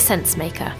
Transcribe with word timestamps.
Sensemaker. 0.00 0.74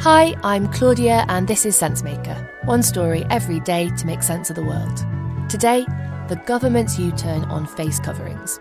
Hi, 0.00 0.34
I'm 0.42 0.66
Claudia, 0.72 1.24
and 1.28 1.46
this 1.46 1.64
is 1.66 1.78
Sensemaker. 1.78 2.48
One 2.64 2.82
story 2.82 3.24
every 3.30 3.60
day 3.60 3.90
to 3.98 4.06
make 4.06 4.22
sense 4.22 4.50
of 4.50 4.56
the 4.56 4.64
world. 4.64 4.96
Today, 5.48 5.84
the 6.28 6.40
government's 6.46 6.98
U 6.98 7.12
turn 7.12 7.44
on 7.44 7.66
face 7.66 8.00
coverings. 8.00 8.58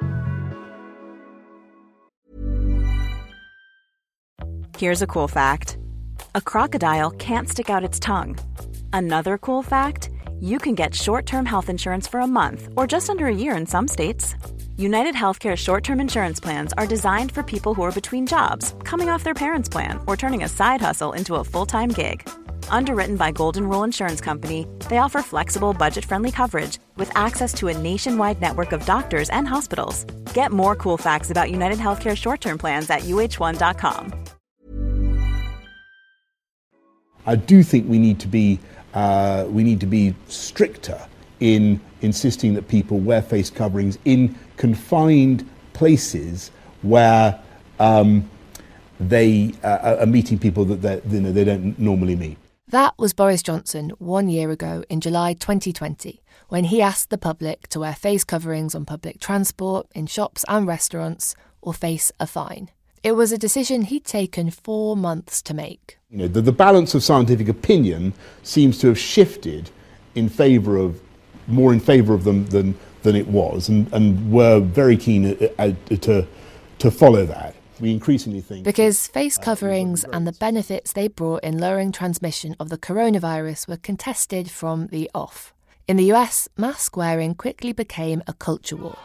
Here's 4.77 5.01
a 5.01 5.07
cool 5.07 5.27
fact 5.27 5.77
a 6.35 6.41
crocodile 6.41 7.11
can't 7.11 7.47
stick 7.47 7.69
out 7.69 7.83
its 7.83 7.99
tongue. 7.99 8.37
Another 8.93 9.37
cool 9.37 9.63
fact 9.63 10.09
you 10.39 10.59
can 10.59 10.75
get 10.75 10.93
short 10.93 11.25
term 11.25 11.45
health 11.45 11.69
insurance 11.69 12.07
for 12.07 12.19
a 12.19 12.27
month 12.27 12.67
or 12.75 12.85
just 12.87 13.09
under 13.09 13.27
a 13.27 13.33
year 13.33 13.55
in 13.55 13.65
some 13.65 13.87
states. 13.87 14.35
United 14.81 15.13
Healthcare 15.13 15.55
short 15.55 15.83
term 15.83 15.99
insurance 15.99 16.39
plans 16.39 16.73
are 16.75 16.87
designed 16.87 17.31
for 17.31 17.43
people 17.43 17.75
who 17.75 17.83
are 17.83 17.91
between 17.91 18.25
jobs, 18.25 18.73
coming 18.83 19.09
off 19.09 19.23
their 19.23 19.35
parents' 19.35 19.69
plan, 19.69 19.99
or 20.07 20.17
turning 20.17 20.43
a 20.43 20.49
side 20.49 20.81
hustle 20.81 21.13
into 21.13 21.35
a 21.35 21.43
full 21.43 21.67
time 21.67 21.89
gig. 21.89 22.27
Underwritten 22.69 23.15
by 23.15 23.31
Golden 23.31 23.69
Rule 23.69 23.83
Insurance 23.83 24.21
Company, 24.21 24.65
they 24.89 24.97
offer 24.97 25.21
flexible, 25.21 25.73
budget 25.73 26.03
friendly 26.03 26.31
coverage 26.31 26.79
with 26.95 27.15
access 27.15 27.53
to 27.53 27.67
a 27.67 27.77
nationwide 27.77 28.41
network 28.41 28.71
of 28.71 28.83
doctors 28.87 29.29
and 29.29 29.47
hospitals. 29.47 30.03
Get 30.33 30.51
more 30.51 30.75
cool 30.75 30.97
facts 30.97 31.29
about 31.29 31.51
United 31.51 31.77
Healthcare 31.77 32.17
short 32.17 32.41
term 32.41 32.57
plans 32.57 32.89
at 32.89 33.01
uh1.com. 33.01 34.13
I 37.27 37.35
do 37.35 37.61
think 37.61 37.87
we 37.87 37.99
need 37.99 38.19
to 38.21 38.27
be 38.27 38.59
uh, 38.95 39.45
we 39.47 39.63
need 39.63 39.79
to 39.81 39.85
be 39.85 40.15
stricter 40.27 40.99
in 41.39 41.79
insisting 42.01 42.53
that 42.53 42.67
people 42.67 42.99
wear 42.99 43.21
face 43.21 43.49
coverings 43.49 43.97
in 44.05 44.35
confined 44.61 45.43
places 45.73 46.51
where 46.83 47.41
um, 47.79 48.29
they 48.99 49.51
uh, 49.63 49.97
are 50.01 50.05
meeting 50.05 50.37
people 50.37 50.63
that 50.65 51.03
you 51.09 51.19
know, 51.19 51.31
they 51.31 51.43
don't 51.43 51.79
normally 51.79 52.15
meet. 52.15 52.37
That 52.67 52.93
was 52.99 53.11
Boris 53.11 53.41
Johnson 53.41 53.89
one 53.97 54.29
year 54.29 54.51
ago 54.51 54.83
in 54.87 55.01
July 55.01 55.33
2020 55.33 56.21
when 56.49 56.65
he 56.65 56.79
asked 56.79 57.09
the 57.09 57.17
public 57.17 57.69
to 57.69 57.79
wear 57.79 57.95
face 57.95 58.23
coverings 58.23 58.75
on 58.75 58.85
public 58.85 59.19
transport, 59.19 59.87
in 59.95 60.05
shops 60.05 60.45
and 60.47 60.67
restaurants, 60.67 61.33
or 61.63 61.73
face 61.73 62.11
a 62.19 62.27
fine. 62.27 62.69
It 63.01 63.13
was 63.13 63.31
a 63.31 63.39
decision 63.39 63.81
he'd 63.81 64.05
taken 64.05 64.51
four 64.51 64.95
months 64.95 65.41
to 65.41 65.55
make. 65.55 65.97
You 66.11 66.19
know, 66.19 66.27
the, 66.27 66.41
the 66.41 66.51
balance 66.51 66.93
of 66.93 67.01
scientific 67.01 67.49
opinion 67.49 68.13
seems 68.43 68.77
to 68.81 68.87
have 68.89 68.99
shifted 68.99 69.71
in 70.13 70.29
favour 70.29 70.77
of 70.77 71.01
more 71.47 71.73
in 71.73 71.79
favour 71.79 72.13
of 72.13 72.25
them 72.25 72.45
than, 72.47 72.77
than 73.03 73.15
it 73.15 73.27
was, 73.27 73.69
and, 73.69 73.91
and 73.93 74.31
were 74.31 74.59
very 74.59 74.97
keen 74.97 75.25
uh, 75.25 75.47
uh, 75.57 75.71
to, 75.89 76.27
to 76.79 76.91
follow 76.91 77.25
that. 77.25 77.55
We 77.79 77.91
increasingly 77.91 78.41
think. 78.41 78.63
Because 78.63 79.07
face 79.07 79.39
coverings 79.39 80.03
and 80.03 80.27
the 80.27 80.33
benefits 80.33 80.93
they 80.93 81.07
brought 81.07 81.43
in 81.43 81.57
lowering 81.57 81.91
transmission 81.91 82.55
of 82.59 82.69
the 82.69 82.77
coronavirus 82.77 83.67
were 83.67 83.77
contested 83.77 84.51
from 84.51 84.87
the 84.87 85.09
off. 85.15 85.51
In 85.87 85.97
the 85.97 86.11
US, 86.13 86.47
mask 86.55 86.95
wearing 86.95 87.33
quickly 87.33 87.73
became 87.73 88.21
a 88.27 88.33
culture 88.33 88.75
war. 88.75 88.97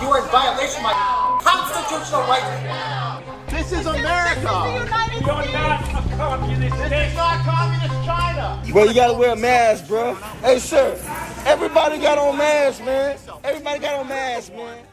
You 0.00 0.08
are 0.08 0.24
in 0.24 0.30
violation 0.30 0.78
of 0.78 0.82
my 0.84 1.38
constitutional 1.42 2.22
rights. 2.22 3.50
This 3.50 3.72
is 3.72 3.86
America. 3.86 4.40
This 4.40 5.16
is 5.16 5.26
You're 5.26 5.52
not 5.52 5.82
a 5.82 6.16
communist. 6.16 6.76
This 6.76 7.10
is 7.10 7.14
not 7.14 7.44
communist 7.44 8.04
China. 8.06 8.62
Well, 8.72 8.86
you 8.86 8.94
gotta 8.94 9.14
wear 9.14 9.32
a 9.32 9.36
mask, 9.36 9.86
bro. 9.86 10.14
Hey, 10.42 10.58
sir. 10.58 10.96
Everybody 11.46 11.98
got 11.98 12.18
on 12.18 12.36
masks, 12.36 12.84
man. 12.84 13.16
Everybody 13.44 13.78
got 13.78 14.00
on 14.00 14.08
masks, 14.08 14.50
man. 14.50 14.84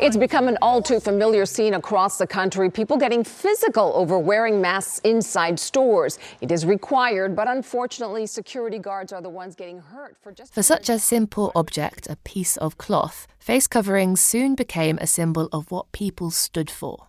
It's 0.00 0.18
become 0.18 0.48
an 0.48 0.58
all 0.60 0.82
too 0.82 1.00
familiar 1.00 1.46
scene 1.46 1.72
across 1.72 2.18
the 2.18 2.26
country. 2.26 2.70
People 2.70 2.98
getting 2.98 3.24
physical 3.24 3.90
over 3.94 4.18
wearing 4.18 4.60
masks 4.60 4.98
inside 4.98 5.58
stores. 5.58 6.18
It 6.42 6.52
is 6.52 6.66
required, 6.66 7.34
but 7.34 7.48
unfortunately, 7.48 8.26
security 8.26 8.78
guards 8.78 9.14
are 9.14 9.22
the 9.22 9.30
ones 9.30 9.54
getting 9.54 9.78
hurt 9.78 10.16
for 10.20 10.30
just. 10.30 10.52
For 10.52 10.62
such 10.62 10.90
a 10.90 10.98
simple 10.98 11.50
object, 11.56 12.06
a 12.10 12.16
piece 12.16 12.58
of 12.58 12.76
cloth, 12.76 13.26
face 13.38 13.66
coverings 13.66 14.20
soon 14.20 14.54
became 14.54 14.98
a 14.98 15.06
symbol 15.06 15.48
of 15.52 15.70
what 15.70 15.90
people 15.92 16.30
stood 16.30 16.70
for. 16.70 17.08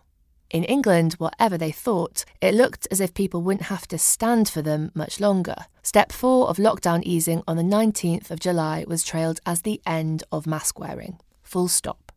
In 0.50 0.64
England, 0.64 1.14
whatever 1.14 1.58
they 1.58 1.72
thought, 1.72 2.24
it 2.40 2.54
looked 2.54 2.86
as 2.90 3.00
if 3.00 3.14
people 3.14 3.42
wouldn't 3.42 3.66
have 3.66 3.88
to 3.88 3.98
stand 3.98 4.48
for 4.48 4.62
them 4.62 4.92
much 4.94 5.20
longer. 5.20 5.66
Step 5.82 6.12
four 6.12 6.48
of 6.48 6.56
lockdown 6.56 7.02
easing 7.02 7.42
on 7.48 7.56
the 7.56 7.62
19th 7.62 8.30
of 8.30 8.40
July 8.40 8.84
was 8.86 9.02
trailed 9.02 9.40
as 9.44 9.62
the 9.62 9.80
end 9.86 10.22
of 10.30 10.46
mask 10.46 10.78
wearing. 10.78 11.18
Full 11.42 11.68
stop 11.68 12.12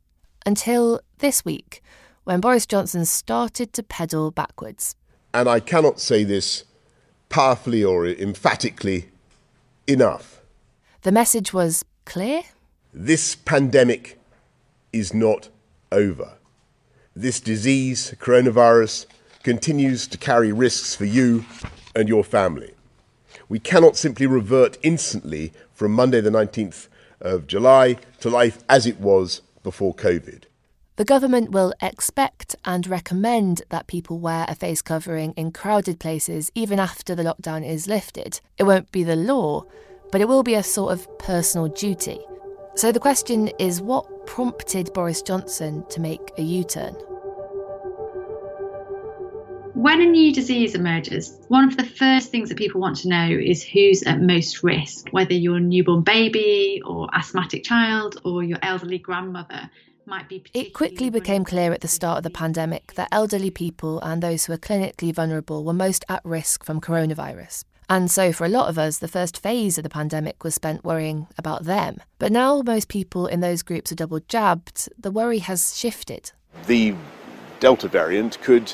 until 0.46 1.00
this 1.20 1.44
week, 1.44 1.82
when 2.24 2.40
Boris 2.40 2.66
Johnson 2.66 3.06
started 3.06 3.74
to 3.74 3.84
pedal 3.84 4.32
backwards. 4.32 4.96
And 5.34 5.48
I 5.48 5.60
cannot 5.60 6.00
say 6.00 6.24
this 6.24 6.64
powerfully 7.30 7.84
or 7.84 8.08
emphatically 8.08 9.10
enough. 9.88 10.42
The 11.02 11.12
message 11.12 11.54
was 11.54 11.86
clear. 12.06 12.42
This 12.94 13.36
pandemic 13.36 14.20
is 14.92 15.14
not 15.14 15.50
over. 15.92 16.39
This 17.20 17.42
disease, 17.42 18.16
coronavirus, 18.18 19.06
continues 19.44 20.08
to 20.08 20.18
carry 20.18 20.54
risks 20.54 20.96
for 20.96 21.04
you 21.04 21.44
and 21.94 22.08
your 22.08 22.24
family. 22.24 22.72
We 23.50 23.60
cannot 23.60 23.98
simply 23.98 24.26
revert 24.26 24.78
instantly 24.84 25.52
from 25.74 25.92
Monday, 25.92 26.22
the 26.22 26.30
19th 26.30 26.88
of 27.20 27.46
July, 27.46 27.98
to 28.22 28.30
life 28.30 28.64
as 28.70 28.86
it 28.86 29.02
was 29.02 29.42
before 29.64 29.94
COVID. 29.94 30.44
The 30.96 31.04
government 31.04 31.52
will 31.52 31.74
expect 31.82 32.56
and 32.64 32.88
recommend 32.88 33.64
that 33.68 33.88
people 33.88 34.18
wear 34.20 34.46
a 34.48 34.56
face 34.56 34.82
covering 34.82 35.34
in 35.34 35.52
crowded 35.52 36.00
places 36.00 36.54
even 36.56 36.80
after 36.80 37.16
the 37.16 37.24
lockdown 37.24 37.68
is 37.68 37.86
lifted. 37.86 38.40
It 38.58 38.64
won't 38.64 38.94
be 38.94 39.04
the 39.04 39.18
law, 39.18 39.66
but 40.14 40.22
it 40.22 40.30
will 40.30 40.44
be 40.44 40.54
a 40.54 40.64
sort 40.64 40.94
of 40.94 41.20
personal 41.20 41.68
duty. 41.68 42.22
So 42.76 42.94
the 42.94 43.00
question 43.02 43.50
is 43.60 43.82
what 43.82 44.26
prompted 44.26 44.94
Boris 44.94 45.22
Johnson 45.22 45.84
to 45.90 46.00
make 46.00 46.32
a 46.38 46.44
U 46.44 46.64
turn? 46.64 46.96
When 49.80 50.02
a 50.02 50.06
new 50.06 50.34
disease 50.34 50.76
emerges, 50.76 51.40
one 51.48 51.64
of 51.64 51.78
the 51.78 51.86
first 51.86 52.32
things 52.32 52.50
that 52.50 52.58
people 52.58 52.82
want 52.82 52.98
to 52.98 53.08
know 53.08 53.30
is 53.30 53.64
who's 53.64 54.04
at 54.04 54.20
most 54.20 54.62
risk, 54.62 55.08
whether 55.12 55.34
you're 55.34 55.56
a 55.56 55.62
newborn 55.62 56.02
baby 56.02 56.82
or 56.86 57.08
asthmatic 57.16 57.64
child 57.64 58.20
or 58.26 58.44
your 58.44 58.58
elderly 58.62 58.98
grandmother. 58.98 59.70
Might 60.06 60.28
be. 60.28 60.44
It 60.54 60.74
quickly 60.74 61.10
became 61.10 61.46
clear 61.46 61.72
at 61.72 61.80
the 61.80 61.88
start 61.88 62.18
of 62.18 62.24
the 62.24 62.30
pandemic 62.30 62.96
that 62.96 63.08
elderly 63.10 63.52
people 63.52 64.02
and 64.02 64.22
those 64.22 64.44
who 64.44 64.52
are 64.52 64.58
clinically 64.58 65.14
vulnerable 65.14 65.64
were 65.64 65.72
most 65.72 66.04
at 66.10 66.26
risk 66.26 66.66
from 66.66 66.82
coronavirus. 66.82 67.64
And 67.88 68.12
so, 68.12 68.34
for 68.34 68.44
a 68.44 68.50
lot 68.50 68.68
of 68.68 68.78
us, 68.78 68.98
the 68.98 69.08
first 69.08 69.42
phase 69.42 69.78
of 69.78 69.86
the 69.86 69.90
pandemic 69.90 70.44
was 70.44 70.56
spent 70.56 70.84
worrying 70.84 71.28
about 71.38 71.64
them. 71.64 72.02
But 72.18 72.34
now 72.34 72.62
most 72.66 72.90
people 72.90 73.28
in 73.28 73.40
those 73.40 73.64
groups 73.64 73.94
are 73.94 73.96
double 73.96 74.20
jabbed, 74.28 74.90
the 75.00 75.10
worry 75.10 75.40
has 75.40 75.80
shifted. 75.80 76.34
The 76.68 76.96
Delta 77.62 77.88
variant 77.88 78.42
could 78.42 78.74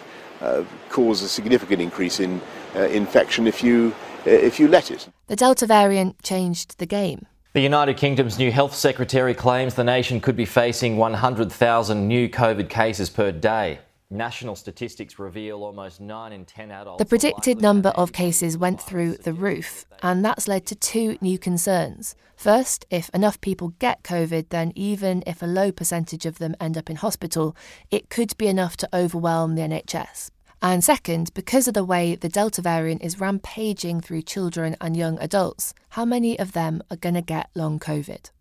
cause 0.89 1.21
a 1.21 1.29
significant 1.29 1.81
increase 1.81 2.19
in 2.19 2.41
uh, 2.75 2.81
infection 2.83 3.47
if 3.47 3.63
you, 3.63 3.93
uh, 4.25 4.29
if 4.29 4.59
you 4.59 4.67
let 4.67 4.91
it. 4.91 5.07
The 5.27 5.35
Delta 5.35 5.65
variant 5.65 6.21
changed 6.23 6.77
the 6.77 6.85
game. 6.85 7.27
The 7.53 7.61
United 7.61 7.95
Kingdom's 7.95 8.37
new 8.37 8.51
health 8.51 8.75
secretary 8.75 9.33
claims 9.33 9.75
the 9.75 9.83
nation 9.83 10.19
could 10.19 10.35
be 10.35 10.45
facing 10.45 10.97
100,000 10.97 12.07
new 12.07 12.27
COVID 12.27 12.69
cases 12.69 13.09
per 13.09 13.31
day. 13.31 13.79
National 14.11 14.55
statistics 14.55 15.17
reveal 15.17 15.63
almost 15.63 15.99
9 15.99 16.31
in 16.31 16.45
10 16.45 16.69
adults. 16.69 16.99
The 16.99 17.07
predicted 17.07 17.61
number 17.61 17.89
of 17.89 18.11
cases 18.11 18.57
went 18.57 18.81
through 18.81 19.13
the 19.13 19.33
roof, 19.33 19.85
and 20.03 20.23
that's 20.23 20.47
led 20.47 20.65
to 20.67 20.75
two 20.75 21.17
new 21.21 21.39
concerns. 21.39 22.15
First, 22.35 22.85
if 22.91 23.09
enough 23.09 23.41
people 23.41 23.69
get 23.79 24.03
COVID, 24.03 24.49
then 24.49 24.73
even 24.75 25.23
if 25.25 25.41
a 25.41 25.47
low 25.47 25.71
percentage 25.71 26.25
of 26.25 26.37
them 26.37 26.55
end 26.59 26.77
up 26.77 26.89
in 26.89 26.97
hospital, 26.97 27.55
it 27.89 28.09
could 28.09 28.37
be 28.37 28.47
enough 28.47 28.77
to 28.77 28.89
overwhelm 28.93 29.55
the 29.55 29.61
NHS. 29.61 30.29
And 30.65 30.83
second, 30.83 31.33
because 31.33 31.67
of 31.67 31.73
the 31.73 31.83
way 31.83 32.15
the 32.15 32.29
Delta 32.29 32.61
variant 32.61 33.03
is 33.03 33.19
rampaging 33.19 34.01
through 34.01 34.23
children 34.23 34.75
and 34.81 34.97
young 34.97 35.19
adults, 35.19 35.73
how 35.89 36.05
many 36.05 36.39
of 36.39 36.53
them 36.53 36.81
are 36.89 36.97
going 36.97 37.15
to 37.15 37.21
get 37.21 37.49
long 37.55 37.79
COVID? 37.79 38.31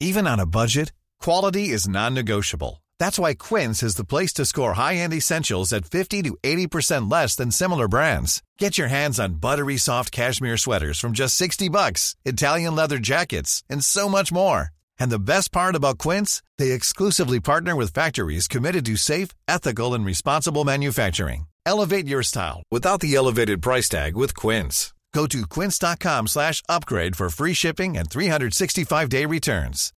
Even 0.00 0.26
on 0.26 0.40
a 0.40 0.46
budget, 0.46 0.92
Quality 1.20 1.68
is 1.68 1.86
non 1.86 2.14
negotiable. 2.14 2.82
That's 2.98 3.18
why 3.18 3.34
Quince 3.34 3.82
is 3.82 3.96
the 3.96 4.06
place 4.06 4.32
to 4.34 4.46
score 4.46 4.72
high 4.72 4.94
end 4.96 5.12
essentials 5.12 5.72
at 5.72 5.84
50 5.84 6.22
to 6.22 6.36
80% 6.42 7.12
less 7.12 7.34
than 7.36 7.50
similar 7.50 7.88
brands. 7.88 8.42
Get 8.58 8.78
your 8.78 8.88
hands 8.88 9.20
on 9.20 9.34
buttery 9.34 9.76
soft 9.76 10.12
cashmere 10.12 10.56
sweaters 10.56 10.98
from 10.98 11.12
just 11.12 11.36
60 11.36 11.68
bucks, 11.68 12.16
Italian 12.24 12.74
leather 12.74 12.98
jackets, 12.98 13.62
and 13.68 13.84
so 13.84 14.08
much 14.08 14.32
more. 14.32 14.70
And 15.00 15.10
the 15.10 15.18
best 15.18 15.50
part 15.50 15.74
about 15.74 15.98
Quince, 15.98 16.42
they 16.58 16.70
exclusively 16.70 17.40
partner 17.40 17.74
with 17.74 17.92
factories 17.92 18.46
committed 18.46 18.86
to 18.86 18.96
safe, 18.96 19.30
ethical, 19.48 19.94
and 19.94 20.04
responsible 20.04 20.64
manufacturing. 20.64 21.46
Elevate 21.66 22.06
your 22.06 22.22
style 22.22 22.62
without 22.70 23.00
the 23.00 23.14
elevated 23.14 23.62
price 23.62 23.88
tag 23.88 24.14
with 24.14 24.34
Quince. 24.36 24.92
Go 25.12 25.26
to 25.26 25.46
quince.com 25.46 26.28
slash 26.28 26.62
upgrade 26.68 27.16
for 27.16 27.30
free 27.30 27.54
shipping 27.54 27.96
and 27.96 28.10
365 28.10 29.08
day 29.08 29.26
returns. 29.26 29.92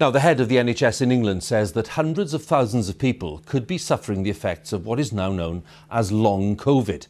Now, 0.00 0.10
the 0.10 0.20
head 0.20 0.40
of 0.40 0.48
the 0.48 0.56
NHS 0.56 1.00
in 1.00 1.12
England 1.12 1.44
says 1.44 1.74
that 1.74 1.88
hundreds 1.88 2.34
of 2.34 2.42
thousands 2.42 2.88
of 2.88 2.98
people 2.98 3.40
could 3.46 3.68
be 3.68 3.78
suffering 3.78 4.24
the 4.24 4.30
effects 4.30 4.72
of 4.72 4.84
what 4.84 4.98
is 4.98 5.12
now 5.12 5.30
known 5.30 5.62
as 5.90 6.10
long 6.10 6.56
COVID. 6.56 7.06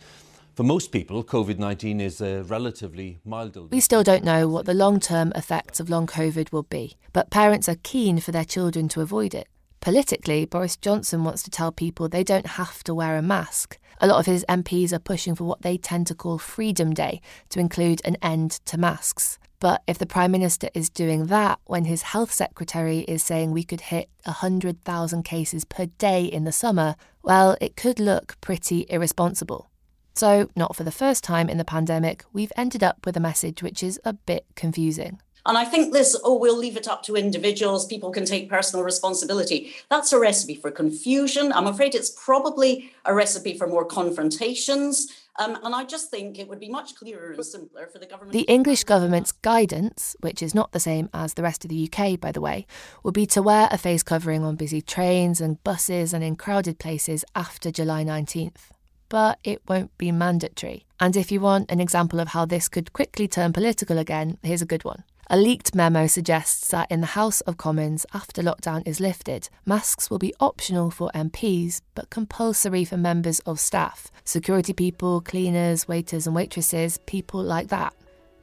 For 0.55 0.65
most 0.65 0.93
people, 0.93 1.25
COVID 1.25 1.59
19 1.59 1.99
is 1.99 2.21
a 2.21 2.43
relatively 2.43 3.21
mild 3.25 3.57
illness. 3.57 3.73
We 3.73 3.81
still 3.81 4.03
don't 4.03 4.23
know 4.23 4.47
what 4.49 4.67
the 4.67 4.75
long 4.75 5.01
term 5.01 5.33
effects 5.35 5.81
of 5.81 5.89
long 5.89 6.07
COVID 6.07 6.53
will 6.53 6.65
be, 6.65 6.99
but 7.15 7.31
parents 7.31 7.71
are 7.71 7.77
keen 7.83 8.21
for 8.21 8.33
their 8.33 8.45
children 8.45 8.87
to 8.89 9.01
avoid 9.01 9.35
it. 9.35 9.49
Politically, 9.81 10.45
Boris 10.45 10.77
Johnson 10.77 11.25
wants 11.25 11.43
to 11.45 11.51
tell 11.51 11.73
people 11.73 12.07
they 12.07 12.23
don't 12.23 12.47
have 12.47 12.85
to 12.85 12.95
wear 12.95 13.17
a 13.17 13.23
mask. 13.23 13.79
A 14.03 14.07
lot 14.07 14.21
of 14.21 14.27
his 14.27 14.45
MPs 14.47 14.93
are 14.93 14.99
pushing 14.99 15.35
for 15.35 15.45
what 15.45 15.63
they 15.63 15.79
tend 15.79 16.07
to 16.09 16.15
call 16.15 16.37
Freedom 16.37 16.93
Day 16.93 17.23
to 17.49 17.59
include 17.59 18.03
an 18.05 18.17
end 18.21 18.51
to 18.67 18.77
masks. 18.77 19.39
But 19.59 19.83
if 19.87 19.97
the 19.97 20.07
Prime 20.07 20.33
Minister 20.33 20.69
is 20.75 20.91
doing 20.91 21.27
that 21.27 21.61
when 21.65 21.87
his 21.87 22.03
Health 22.03 22.31
Secretary 22.31 22.99
is 23.01 23.23
saying 23.23 23.53
we 23.53 23.65
could 23.65 23.81
hit 23.81 24.11
100,000 24.25 25.23
cases 25.23 25.65
per 25.65 25.87
day 25.87 26.27
in 26.27 26.45
the 26.45 26.53
summer, 26.53 26.95
well, 27.23 27.57
it 27.61 27.75
could 27.75 27.99
look 27.99 28.39
pretty 28.43 28.85
irresponsible. 28.91 29.72
So, 30.15 30.51
not 30.57 30.77
for 30.77 30.85
the 30.85 30.91
first 30.91 31.25
time 31.25 31.49
in 31.49 31.59
the 31.59 31.65
pandemic, 31.65 32.25
we've 32.33 32.53
ended 32.57 32.83
up 32.83 33.07
with 33.07 33.17
a 33.17 33.21
message 33.21 33.63
which 33.63 33.83
is 33.83 34.01
a 34.05 34.13
bit 34.13 34.45
confusing. 34.55 35.21
And 35.45 35.59
I 35.59 35.65
think 35.65 35.93
this, 35.93 36.17
oh, 36.23 36.39
we'll 36.39 36.57
leave 36.57 36.77
it 36.77 36.87
up 36.87 37.03
to 37.05 37.17
individuals, 37.17 37.87
people 37.87 38.13
can 38.13 38.25
take 38.25 38.49
personal 38.49 38.85
responsibility. 38.85 39.73
That's 39.91 40.13
a 40.13 40.21
recipe 40.21 40.55
for 40.55 40.71
confusion. 40.71 41.53
I'm 41.53 41.67
afraid 41.67 41.95
it's 41.95 42.11
probably 42.11 42.93
a 43.05 43.13
recipe 43.13 43.59
for 43.59 43.67
more 43.67 43.85
confrontations. 43.85 45.09
Um, 45.39 45.59
and 45.65 45.75
I 45.75 45.85
just 45.85 46.11
think 46.11 46.39
it 46.39 46.47
would 46.47 46.61
be 46.61 46.69
much 46.69 46.95
clearer 46.95 47.33
and 47.33 47.45
simpler 47.45 47.89
for 47.89 47.99
the 47.99 48.07
government. 48.07 48.33
The 48.33 48.43
English 48.43 48.85
government's 48.85 49.33
guidance, 49.33 50.15
which 50.21 50.43
is 50.43 50.55
not 50.55 50.73
the 50.73 50.81
same 50.81 51.09
as 51.13 51.35
the 51.35 51.43
rest 51.43 51.65
of 51.65 51.71
the 51.71 51.91
UK, 51.91 52.21
by 52.21 52.31
the 52.31 52.41
way, 52.41 52.67
would 53.03 53.15
be 53.15 53.27
to 53.27 53.43
wear 53.43 53.67
a 53.71 53.79
face 53.79 54.03
covering 54.03 54.45
on 54.45 54.57
busy 54.57 54.83
trains 54.83 55.41
and 55.41 55.63
buses 55.65 56.13
and 56.13 56.23
in 56.23 56.37
crowded 56.37 56.79
places 56.79 57.25
after 57.35 57.73
July 57.73 58.05
19th. 58.05 58.71
But 59.13 59.41
it 59.45 59.61
won't 59.69 59.97
be 59.99 60.11
mandatory. 60.11 60.87
And 60.99 61.19
if 61.19 61.31
you 61.31 61.39
want 61.39 61.71
an 61.71 61.81
example 61.81 62.19
of 62.19 62.29
how 62.29 62.47
this 62.47 62.67
could 62.67 62.95
quickly 62.95 63.29
turn 63.29 63.53
political 63.53 63.99
again, 63.99 64.39
here's 64.43 64.63
a 64.63 64.73
good 64.73 64.85
one. 64.85 65.05
A 65.29 65.37
leaked 65.37 65.75
memo 65.75 66.07
suggests 66.07 66.69
that 66.69 66.91
in 66.91 67.03
the 67.03 67.09
House 67.09 67.43
of 67.43 67.59
Commons, 67.59 68.07
after 68.15 68.43
lockdown 68.43 68.83
is 68.87 69.01
lifted, 69.01 69.51
masks 69.67 70.09
will 70.09 70.19
be 70.19 70.33
optional 70.41 70.91
for 70.91 71.11
MPs 71.15 71.83
but 71.95 72.09
compulsory 72.09 72.87
for 72.87 72.97
members 72.97 73.41
of 73.41 73.61
staff 73.61 74.11
security 74.25 74.73
people, 74.73 75.21
cleaners, 75.21 75.87
waiters, 75.87 76.27
and 76.27 76.35
waitresses, 76.35 76.99
people 77.05 77.43
like 77.43 77.69
that. 77.69 77.93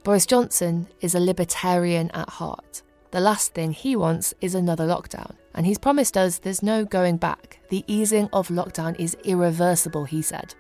Boris 0.04 0.28
Johnson 0.28 0.86
is 1.02 1.16
a 1.16 1.20
libertarian 1.20 2.12
at 2.12 2.30
heart. 2.30 2.84
The 3.12 3.20
last 3.20 3.56
thing 3.56 3.72
he 3.72 3.96
wants 3.96 4.36
is 4.40 4.54
another 4.54 4.86
lockdown. 4.86 5.36
And 5.56 5.66
he's 5.66 5.80
promised 5.80 6.16
us 6.16 6.38
there's 6.38 6.62
no 6.62 6.86
going 6.86 7.18
back. 7.18 7.60
The 7.70 7.84
easing 7.88 8.30
of 8.32 8.50
lockdown 8.50 9.00
is 9.00 9.18
irreversible, 9.24 10.06
he 10.06 10.22
said. 10.22 10.54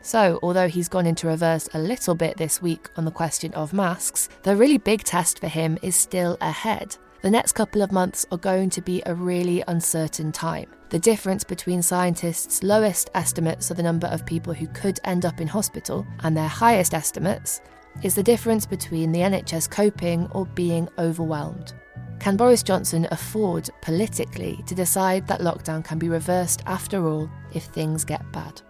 So, 0.00 0.38
although 0.42 0.68
he's 0.68 0.88
gone 0.88 1.06
into 1.06 1.26
reverse 1.26 1.68
a 1.74 1.78
little 1.78 2.14
bit 2.14 2.36
this 2.36 2.62
week 2.62 2.88
on 2.96 3.04
the 3.04 3.10
question 3.10 3.52
of 3.54 3.72
masks, 3.72 4.28
the 4.44 4.56
really 4.56 4.78
big 4.78 5.02
test 5.02 5.40
for 5.40 5.48
him 5.48 5.78
is 5.82 5.96
still 5.96 6.38
ahead. 6.40 6.96
The 7.22 7.30
next 7.30 7.52
couple 7.52 7.82
of 7.82 7.92
months 7.92 8.24
are 8.32 8.38
going 8.38 8.70
to 8.70 8.80
be 8.80 9.02
a 9.04 9.14
really 9.14 9.62
uncertain 9.68 10.32
time. 10.32 10.70
The 10.88 10.98
difference 10.98 11.44
between 11.44 11.82
scientists' 11.82 12.62
lowest 12.62 13.10
estimates 13.14 13.70
of 13.70 13.76
the 13.76 13.82
number 13.82 14.06
of 14.06 14.24
people 14.24 14.54
who 14.54 14.68
could 14.68 15.00
end 15.04 15.26
up 15.26 15.40
in 15.40 15.48
hospital 15.48 16.06
and 16.20 16.36
their 16.36 16.48
highest 16.48 16.94
estimates 16.94 17.60
is 18.02 18.14
the 18.14 18.22
difference 18.22 18.66
between 18.66 19.12
the 19.12 19.20
NHS 19.20 19.70
coping 19.70 20.26
or 20.32 20.46
being 20.46 20.88
overwhelmed. 20.98 21.74
Can 22.18 22.36
Boris 22.36 22.62
Johnson 22.62 23.08
afford 23.10 23.70
politically 23.80 24.62
to 24.66 24.74
decide 24.74 25.26
that 25.26 25.40
lockdown 25.40 25.82
can 25.82 25.98
be 25.98 26.08
reversed 26.08 26.62
after 26.66 27.06
all 27.06 27.30
if 27.54 27.64
things 27.64 28.04
get 28.04 28.30
bad? 28.32 28.60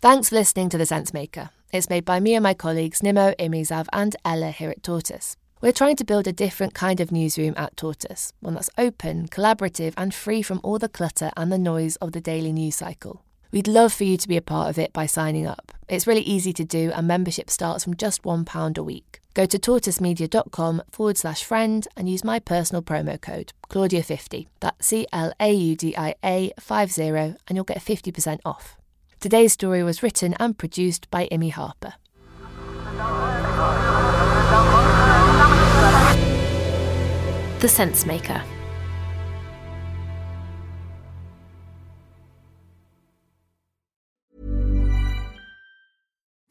Thanks 0.00 0.30
for 0.30 0.36
listening 0.36 0.70
to 0.70 0.78
The 0.78 0.84
Sensemaker. 0.84 1.50
It's 1.72 1.90
made 1.90 2.04
by 2.04 2.20
me 2.20 2.34
and 2.34 2.42
my 2.42 2.54
colleagues 2.54 3.02
Nimmo, 3.02 3.32
Imizav, 3.38 3.86
and 3.92 4.16
Ella 4.24 4.52
here 4.52 4.70
at 4.70 4.82
Tortoise. 4.82 5.36
We're 5.60 5.72
trying 5.72 5.96
to 5.96 6.04
build 6.04 6.26
a 6.26 6.32
different 6.32 6.74
kind 6.74 7.00
of 7.00 7.10
newsroom 7.10 7.54
at 7.56 7.76
Tortoise, 7.76 8.32
one 8.40 8.54
that's 8.54 8.70
open, 8.78 9.28
collaborative, 9.28 9.94
and 9.96 10.14
free 10.14 10.42
from 10.42 10.60
all 10.62 10.78
the 10.78 10.88
clutter 10.88 11.30
and 11.36 11.50
the 11.50 11.58
noise 11.58 11.96
of 11.96 12.12
the 12.12 12.20
daily 12.20 12.52
news 12.52 12.76
cycle. 12.76 13.22
We'd 13.50 13.68
love 13.68 13.92
for 13.92 14.04
you 14.04 14.16
to 14.16 14.28
be 14.28 14.36
a 14.36 14.42
part 14.42 14.68
of 14.70 14.78
it 14.78 14.92
by 14.92 15.06
signing 15.06 15.46
up. 15.46 15.72
It's 15.94 16.08
really 16.08 16.22
easy 16.22 16.52
to 16.54 16.64
do, 16.64 16.90
and 16.92 17.06
membership 17.06 17.48
starts 17.48 17.84
from 17.84 17.94
just 17.94 18.22
£1 18.22 18.78
a 18.78 18.82
week. 18.82 19.20
Go 19.32 19.46
to 19.46 19.58
tortoisemedia.com 19.58 20.82
forward 20.90 21.16
slash 21.16 21.44
friend 21.44 21.86
and 21.96 22.08
use 22.08 22.24
my 22.24 22.40
personal 22.40 22.82
promo 22.82 23.20
code, 23.20 23.52
Claudia50. 23.70 24.48
That's 24.58 24.86
C 24.86 25.06
L 25.12 25.32
A 25.38 25.52
U 25.52 25.76
D 25.76 25.96
I 25.96 26.14
A 26.24 26.52
50, 26.58 27.02
and 27.02 27.36
you'll 27.50 27.64
get 27.64 27.78
50% 27.78 28.40
off. 28.44 28.76
Today's 29.20 29.52
story 29.52 29.82
was 29.84 30.02
written 30.02 30.34
and 30.40 30.58
produced 30.58 31.08
by 31.10 31.28
Imi 31.30 31.52
Harper. 31.52 31.94
The 37.60 37.68
Sensemaker. 37.68 38.53